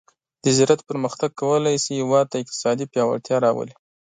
[0.43, 3.75] د زراعت پرمختګ کولی شي هیواد ته اقتصادي پیاوړتیا راولي.